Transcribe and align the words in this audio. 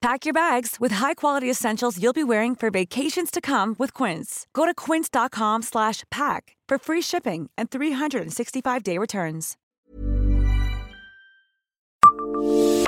Pack 0.00 0.24
your 0.24 0.32
bags 0.32 0.76
with 0.80 0.92
high-quality 0.92 1.50
essentials 1.50 1.98
you'll 2.02 2.14
be 2.14 2.24
wearing 2.24 2.56
for 2.56 2.70
vacations 2.70 3.30
to 3.30 3.40
come 3.42 3.74
with 3.78 3.92
Quince. 3.92 4.46
Go 4.54 4.64
to 4.64 4.72
quince.com/pack 4.74 6.56
for 6.68 6.78
free 6.78 7.02
shipping 7.02 7.50
and 7.58 7.68
365-day 7.68 8.96
returns. 8.96 9.56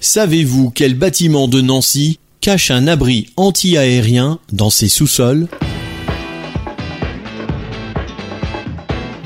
Savez-vous 0.00 0.70
quel 0.70 0.94
bâtiment 0.94 1.46
de 1.48 1.60
Nancy 1.60 2.18
cache 2.40 2.70
un 2.70 2.86
abri 2.86 3.32
anti-aérien 3.36 4.38
dans 4.52 4.70
ses 4.70 4.88
sous-sols? 4.88 5.48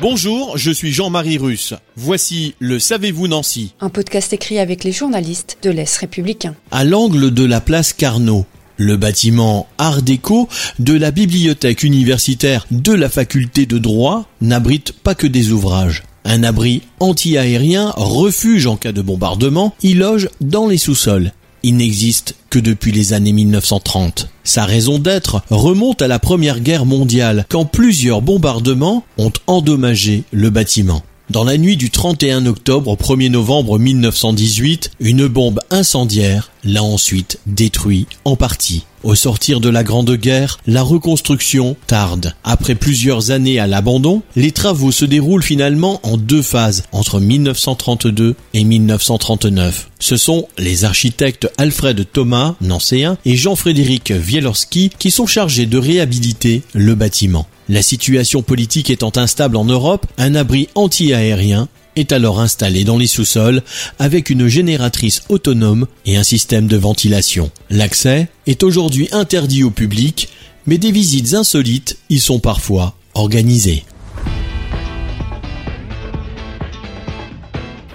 Bonjour, 0.00 0.56
je 0.56 0.70
suis 0.70 0.92
Jean-Marie 0.92 1.38
Russe. 1.38 1.74
Voici 1.96 2.54
le 2.60 2.78
Savez-vous 2.78 3.26
Nancy? 3.26 3.74
Un 3.80 3.88
podcast 3.88 4.32
écrit 4.32 4.60
avec 4.60 4.84
les 4.84 4.92
journalistes 4.92 5.58
de 5.62 5.70
l'Est 5.70 5.96
républicain. 5.96 6.54
À 6.70 6.84
l'angle 6.84 7.34
de 7.34 7.44
la 7.44 7.60
place 7.60 7.92
Carnot, 7.92 8.46
le 8.76 8.96
bâtiment 8.96 9.66
Art 9.76 10.02
déco 10.02 10.48
de 10.78 10.94
la 10.94 11.10
bibliothèque 11.10 11.82
universitaire 11.82 12.64
de 12.70 12.92
la 12.92 13.08
faculté 13.08 13.66
de 13.66 13.78
droit 13.78 14.28
n'abrite 14.40 14.92
pas 14.92 15.16
que 15.16 15.26
des 15.26 15.50
ouvrages. 15.50 16.04
Un 16.24 16.44
abri 16.44 16.82
anti-aérien, 17.00 17.92
refuge 17.96 18.68
en 18.68 18.76
cas 18.76 18.92
de 18.92 19.02
bombardement, 19.02 19.74
y 19.82 19.94
loge 19.94 20.28
dans 20.40 20.68
les 20.68 20.78
sous-sols. 20.78 21.32
Il 21.62 21.76
n'existe 21.76 22.34
que 22.50 22.58
depuis 22.58 22.92
les 22.92 23.12
années 23.12 23.32
1930. 23.32 24.28
Sa 24.44 24.64
raison 24.64 24.98
d'être 24.98 25.42
remonte 25.50 26.02
à 26.02 26.08
la 26.08 26.18
Première 26.18 26.60
Guerre 26.60 26.86
mondiale, 26.86 27.46
quand 27.48 27.64
plusieurs 27.64 28.22
bombardements 28.22 29.04
ont 29.18 29.32
endommagé 29.46 30.24
le 30.32 30.50
bâtiment. 30.50 31.02
Dans 31.30 31.44
la 31.44 31.58
nuit 31.58 31.76
du 31.76 31.90
31 31.90 32.46
octobre 32.46 32.90
au 32.90 32.96
1er 32.96 33.30
novembre 33.30 33.78
1918, 33.78 34.92
une 35.00 35.26
bombe 35.26 35.60
incendiaire 35.70 36.50
l'a 36.64 36.82
ensuite 36.82 37.38
détruit 37.46 38.06
en 38.24 38.34
partie. 38.34 38.86
Au 39.04 39.14
sortir 39.14 39.60
de 39.60 39.68
la 39.68 39.84
Grande 39.84 40.10
Guerre, 40.16 40.58
la 40.66 40.82
reconstruction 40.82 41.76
tarde. 41.86 42.34
Après 42.42 42.74
plusieurs 42.74 43.30
années 43.30 43.60
à 43.60 43.68
l'abandon, 43.68 44.22
les 44.34 44.50
travaux 44.50 44.90
se 44.90 45.04
déroulent 45.04 45.42
finalement 45.42 46.00
en 46.02 46.16
deux 46.16 46.42
phases, 46.42 46.82
entre 46.90 47.20
1932 47.20 48.34
et 48.54 48.64
1939. 48.64 49.90
Ce 50.00 50.16
sont 50.16 50.48
les 50.58 50.84
architectes 50.84 51.48
Alfred 51.58 52.06
Thomas, 52.12 52.56
nancéen, 52.60 53.18
et 53.24 53.36
Jean-Frédéric 53.36 54.12
Wielorski 54.14 54.90
qui 54.98 55.10
sont 55.12 55.26
chargés 55.26 55.66
de 55.66 55.78
réhabiliter 55.78 56.62
le 56.74 56.94
bâtiment. 56.96 57.46
La 57.68 57.82
situation 57.82 58.42
politique 58.42 58.90
étant 58.90 59.12
instable 59.16 59.56
en 59.56 59.64
Europe, 59.64 60.06
un 60.16 60.34
abri 60.34 60.68
anti-aérien 60.74 61.68
est 61.98 62.12
alors 62.12 62.40
installé 62.40 62.84
dans 62.84 62.96
les 62.96 63.06
sous-sols 63.06 63.62
avec 63.98 64.30
une 64.30 64.48
génératrice 64.48 65.22
autonome 65.28 65.86
et 66.06 66.16
un 66.16 66.22
système 66.22 66.66
de 66.66 66.76
ventilation. 66.76 67.50
L'accès 67.70 68.28
est 68.46 68.62
aujourd'hui 68.62 69.08
interdit 69.12 69.64
au 69.64 69.70
public, 69.70 70.28
mais 70.66 70.78
des 70.78 70.92
visites 70.92 71.34
insolites 71.34 71.98
y 72.08 72.18
sont 72.18 72.38
parfois 72.38 72.94
organisées. 73.14 73.84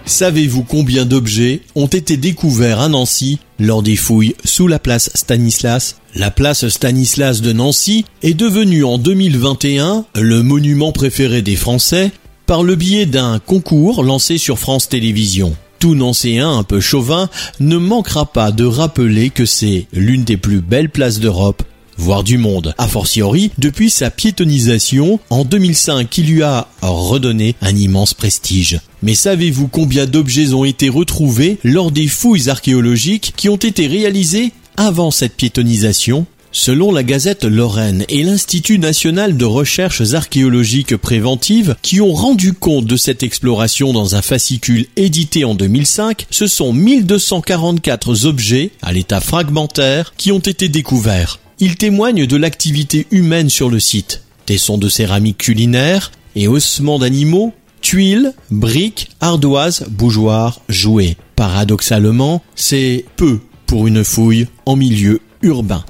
Savez-vous 0.05 0.63
combien 0.63 1.05
d'objets 1.05 1.61
ont 1.75 1.87
été 1.87 2.17
découverts 2.17 2.81
à 2.81 2.89
Nancy 2.89 3.39
lors 3.57 3.81
des 3.81 3.95
fouilles 3.95 4.35
sous 4.43 4.67
la 4.67 4.77
place 4.77 5.09
Stanislas? 5.15 5.95
La 6.13 6.29
place 6.29 6.67
Stanislas 6.67 7.41
de 7.41 7.53
Nancy 7.53 8.03
est 8.21 8.33
devenue 8.33 8.83
en 8.83 8.97
2021 8.97 10.05
le 10.15 10.43
monument 10.43 10.91
préféré 10.91 11.41
des 11.41 11.55
Français 11.55 12.11
par 12.45 12.63
le 12.63 12.75
biais 12.75 13.05
d'un 13.05 13.39
concours 13.39 14.03
lancé 14.03 14.37
sur 14.37 14.59
France 14.59 14.89
Télévisions. 14.89 15.55
Tout 15.79 15.95
Nancéen 15.95 16.49
un 16.49 16.63
peu 16.63 16.79
chauvin 16.79 17.29
ne 17.59 17.77
manquera 17.77 18.25
pas 18.25 18.51
de 18.51 18.65
rappeler 18.65 19.29
que 19.29 19.45
c'est 19.45 19.87
l'une 19.91 20.23
des 20.23 20.37
plus 20.37 20.61
belles 20.61 20.89
places 20.89 21.19
d'Europe 21.19 21.63
voire 21.97 22.23
du 22.23 22.37
monde, 22.37 22.73
a 22.77 22.87
fortiori 22.87 23.51
depuis 23.57 23.89
sa 23.89 24.09
piétonisation 24.09 25.19
en 25.29 25.45
2005 25.45 26.09
qui 26.09 26.23
lui 26.23 26.43
a 26.43 26.67
redonné 26.81 27.55
un 27.61 27.75
immense 27.75 28.13
prestige. 28.13 28.79
Mais 29.01 29.15
savez-vous 29.15 29.67
combien 29.67 30.05
d'objets 30.05 30.53
ont 30.53 30.65
été 30.65 30.89
retrouvés 30.89 31.57
lors 31.63 31.91
des 31.91 32.07
fouilles 32.07 32.49
archéologiques 32.49 33.33
qui 33.35 33.49
ont 33.49 33.57
été 33.57 33.87
réalisées 33.87 34.51
avant 34.77 35.11
cette 35.11 35.35
piétonisation 35.35 36.25
Selon 36.55 36.91
la 36.91 37.01
Gazette 37.01 37.45
Lorraine 37.45 38.05
et 38.09 38.21
l'Institut 38.21 38.77
national 38.77 39.37
de 39.37 39.43
recherches 39.43 40.13
archéologiques 40.13 40.95
préventives 40.95 41.75
qui 41.81 41.99
ont 41.99 42.13
rendu 42.13 42.53
compte 42.53 42.85
de 42.85 42.95
cette 42.95 43.23
exploration 43.23 43.91
dans 43.91 44.15
un 44.15 44.21
fascicule 44.21 44.85
édité 44.95 45.45
en 45.45 45.55
2005, 45.55 46.27
ce 46.29 46.45
sont 46.45 46.71
1244 46.71 48.27
objets 48.27 48.69
à 48.83 48.93
l'état 48.93 49.19
fragmentaire 49.19 50.13
qui 50.15 50.31
ont 50.31 50.37
été 50.37 50.69
découverts. 50.69 51.39
Ils 51.57 51.75
témoignent 51.75 52.27
de 52.27 52.37
l'activité 52.37 53.07
humaine 53.09 53.49
sur 53.49 53.71
le 53.71 53.79
site. 53.79 54.21
Tessons 54.45 54.77
de 54.77 54.89
céramique 54.89 55.39
culinaire 55.39 56.11
et 56.35 56.47
ossements 56.47 56.99
d'animaux, 56.99 57.51
tuiles, 57.81 58.31
briques, 58.51 59.09
ardoises, 59.21 59.85
bougeoirs, 59.89 60.61
jouets. 60.69 61.17
Paradoxalement, 61.35 62.43
c'est 62.53 63.05
peu 63.15 63.39
pour 63.65 63.87
une 63.87 64.03
fouille 64.03 64.45
en 64.67 64.75
milieu 64.75 65.19
urbain. 65.41 65.83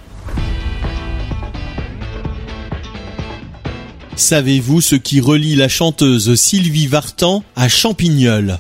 Savez-vous 4.16 4.80
ce 4.80 4.96
qui 4.96 5.20
relie 5.20 5.56
la 5.56 5.68
chanteuse 5.68 6.36
Sylvie 6.36 6.86
Vartan 6.86 7.44
à 7.56 7.68
Champignol? 7.68 8.60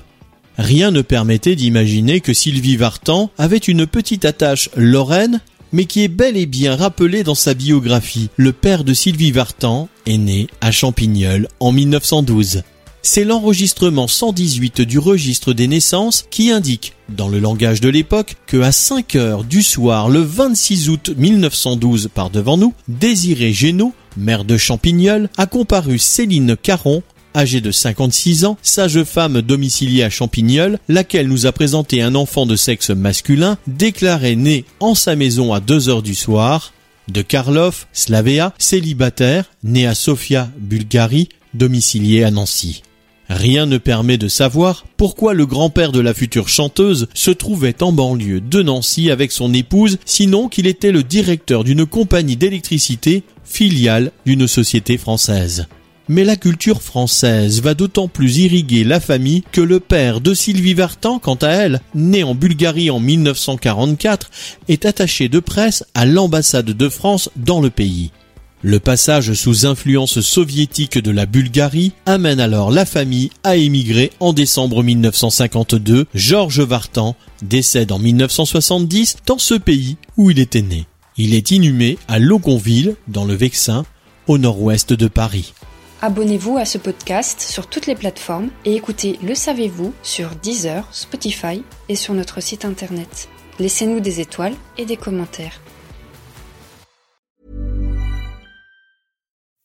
Rien 0.57 0.89
ne 0.89 1.01
permettait 1.01 1.55
d'imaginer 1.55 2.21
que 2.21 2.33
Sylvie 2.33 2.75
Vartan 2.75 3.29
avait 3.37 3.57
une 3.57 3.85
petite 3.85 4.25
attache 4.25 4.69
lorraine, 4.75 5.41
mais 5.71 5.85
qui 5.85 6.03
est 6.03 6.07
bel 6.07 6.37
et 6.37 6.47
bien 6.47 6.75
rappelée 6.75 7.23
dans 7.23 7.35
sa 7.35 7.53
biographie. 7.53 8.29
Le 8.35 8.51
père 8.51 8.83
de 8.83 8.93
Sylvie 8.93 9.31
Vartan 9.31 9.89
est 10.07 10.17
né 10.17 10.47
à 10.59 10.71
Champignol 10.71 11.47
en 11.59 11.71
1912. 11.71 12.63
C'est 13.05 13.25
l'enregistrement 13.25 14.07
118 14.07 14.81
du 14.81 14.97
registre 14.97 15.53
des 15.53 15.67
naissances 15.67 16.25
qui 16.31 16.51
indique, 16.51 16.93
dans 17.09 17.27
le 17.27 17.37
langage 17.37 17.81
de 17.81 17.89
l'époque, 17.89 18.37
que 18.47 18.61
à 18.61 18.71
5 18.71 19.15
heures 19.15 19.43
du 19.43 19.61
soir, 19.61 20.09
le 20.09 20.21
26 20.21 20.89
août 20.89 21.11
1912 21.15 22.09
par 22.13 22.29
devant 22.29 22.57
nous, 22.57 22.73
Désiré 22.87 23.51
Génaud 23.51 23.93
mère 24.17 24.43
de 24.43 24.57
Champignol, 24.57 25.29
a 25.37 25.45
comparu 25.45 25.99
Céline 25.99 26.55
Caron, 26.55 27.03
âgée 27.35 27.61
de 27.61 27.71
56 27.71 28.45
ans, 28.45 28.57
sage 28.61 29.03
femme 29.03 29.41
domiciliée 29.41 30.03
à 30.03 30.09
Champignol, 30.09 30.79
laquelle 30.87 31.27
nous 31.27 31.45
a 31.45 31.51
présenté 31.51 32.01
un 32.01 32.15
enfant 32.15 32.45
de 32.45 32.55
sexe 32.55 32.89
masculin, 32.91 33.57
déclaré 33.67 34.35
né 34.35 34.65
en 34.79 34.95
sa 34.95 35.15
maison 35.15 35.53
à 35.53 35.59
2 35.59 35.89
heures 35.89 36.03
du 36.03 36.15
soir, 36.15 36.73
de 37.07 37.21
Karlov, 37.21 37.85
Slavea, 37.91 38.53
célibataire, 38.57 39.45
né 39.63 39.87
à 39.87 39.95
Sofia, 39.95 40.49
Bulgarie, 40.57 41.29
domicilié 41.53 42.23
à 42.23 42.31
Nancy. 42.31 42.83
Rien 43.33 43.65
ne 43.65 43.79
permet 43.79 44.19
de 44.19 44.27
savoir 44.27 44.85
pourquoi 44.95 45.33
le 45.33 45.47
grand-père 45.47 45.91
de 45.91 45.99
la 45.99 46.13
future 46.13 46.49
chanteuse 46.49 47.07
se 47.15 47.31
trouvait 47.31 47.81
en 47.81 47.91
banlieue 47.91 48.41
de 48.41 48.61
Nancy 48.61 49.09
avec 49.09 49.31
son 49.31 49.55
épouse, 49.55 49.97
sinon 50.05 50.49
qu'il 50.49 50.67
était 50.67 50.91
le 50.91 51.01
directeur 51.01 51.63
d'une 51.63 51.87
compagnie 51.87 52.37
d'électricité 52.37 53.23
filiale 53.43 54.11
d'une 54.27 54.47
société 54.47 54.99
française. 54.99 55.65
Mais 56.09 56.23
la 56.23 56.35
culture 56.35 56.83
française 56.83 57.59
va 57.61 57.73
d'autant 57.73 58.07
plus 58.07 58.37
irriguer 58.37 58.83
la 58.83 58.99
famille 58.99 59.43
que 59.51 59.61
le 59.61 59.79
père 59.79 60.21
de 60.21 60.35
Sylvie 60.35 60.75
Vartan, 60.75 61.17
quant 61.17 61.39
à 61.41 61.49
elle, 61.49 61.81
né 61.95 62.21
en 62.21 62.35
Bulgarie 62.35 62.91
en 62.91 62.99
1944, 62.99 64.29
est 64.67 64.85
attaché 64.85 65.27
de 65.27 65.39
presse 65.39 65.85
à 65.95 66.05
l'ambassade 66.05 66.69
de 66.69 66.89
France 66.89 67.31
dans 67.35 67.61
le 67.61 67.71
pays. 67.71 68.11
Le 68.65 68.79
passage 68.79 69.33
sous 69.33 69.65
influence 69.65 70.21
soviétique 70.21 70.97
de 70.97 71.11
la 71.11 71.25
Bulgarie 71.25 71.91
amène 72.05 72.39
alors 72.39 72.71
la 72.71 72.85
famille 72.85 73.29
à 73.43 73.57
émigrer 73.57 74.09
en 74.21 74.31
décembre 74.31 74.83
1952. 74.83 76.05
Georges 76.15 76.61
Vartan 76.61 77.17
décède 77.41 77.91
en 77.91 77.99
1970 77.99 79.17
dans 79.25 79.37
ce 79.37 79.55
pays 79.55 79.97
où 80.15 80.31
il 80.31 80.39
était 80.39 80.61
né. 80.61 80.85
Il 81.17 81.35
est 81.35 81.51
inhumé 81.51 81.97
à 82.07 82.19
Logonville, 82.19 82.95
dans 83.09 83.25
le 83.25 83.33
Vexin, 83.33 83.83
au 84.27 84.37
nord-ouest 84.37 84.93
de 84.93 85.09
Paris. 85.09 85.53
Abonnez-vous 86.01 86.57
à 86.57 86.63
ce 86.63 86.77
podcast 86.77 87.41
sur 87.41 87.67
toutes 87.67 87.87
les 87.87 87.95
plateformes 87.95 88.47
et 88.63 88.75
écoutez 88.75 89.19
Le 89.21 89.35
Savez-vous 89.35 89.93
sur 90.03 90.29
Deezer, 90.41 90.87
Spotify 90.93 91.63
et 91.89 91.95
sur 91.95 92.13
notre 92.13 92.41
site 92.41 92.63
internet. 92.63 93.27
Laissez-nous 93.59 93.99
des 93.99 94.21
étoiles 94.21 94.55
et 94.77 94.85
des 94.85 94.97
commentaires. 94.97 95.59